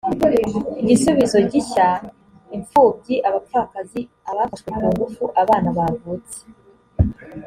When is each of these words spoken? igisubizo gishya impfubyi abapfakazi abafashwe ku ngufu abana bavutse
igisubizo 0.81 1.37
gishya 1.51 1.87
impfubyi 2.55 3.15
abapfakazi 3.27 4.01
abafashwe 4.31 4.69
ku 4.77 4.85
ngufu 4.93 5.23
abana 5.41 5.69
bavutse 5.77 6.37